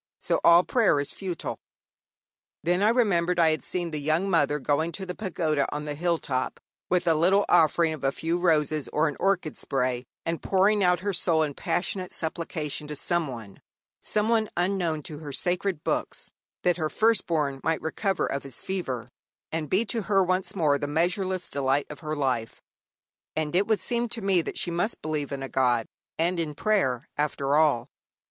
So 0.19 0.39
all 0.43 0.63
prayer 0.63 0.99
is 0.99 1.13
futile. 1.13 1.59
Then 2.63 2.81
I 2.81 2.89
remembered 2.89 3.39
I 3.39 3.51
had 3.51 3.63
seen 3.63 3.91
the 3.91 4.01
young 4.01 4.31
mother 4.31 4.57
going 4.57 4.91
to 4.93 5.05
the 5.05 5.13
pagoda 5.13 5.71
on 5.71 5.85
the 5.85 5.93
hilltop 5.93 6.59
with 6.89 7.05
a 7.05 7.13
little 7.13 7.45
offering 7.47 7.93
of 7.93 8.03
a 8.03 8.11
few 8.11 8.39
roses 8.39 8.87
or 8.87 9.07
an 9.07 9.15
orchid 9.19 9.59
spray, 9.59 10.05
and 10.25 10.41
pouring 10.41 10.83
out 10.83 11.01
her 11.01 11.13
soul 11.13 11.43
in 11.43 11.53
passionate 11.53 12.11
supplication 12.13 12.87
to 12.87 12.95
Someone 12.95 13.61
Someone 14.01 14.49
unknown 14.57 15.03
to 15.03 15.19
her 15.19 15.31
sacred 15.31 15.83
books 15.83 16.31
that 16.63 16.77
her 16.77 16.89
firstborn 16.89 17.61
might 17.63 17.79
recover 17.83 18.25
of 18.25 18.41
his 18.41 18.59
fever, 18.59 19.07
and 19.51 19.69
be 19.69 19.85
to 19.85 20.01
her 20.01 20.23
once 20.23 20.55
more 20.55 20.79
the 20.79 20.87
measureless 20.87 21.47
delight 21.47 21.85
of 21.91 21.99
her 21.99 22.15
life; 22.15 22.59
and 23.35 23.55
it 23.55 23.67
would 23.67 23.79
seem 23.79 24.09
to 24.09 24.21
me 24.23 24.41
that 24.41 24.57
she 24.57 24.71
must 24.71 24.99
believe 25.03 25.31
in 25.31 25.43
a 25.43 25.47
God 25.47 25.85
and 26.17 26.39
in 26.39 26.55
prayer 26.55 27.07
after 27.19 27.55
all. 27.55 27.87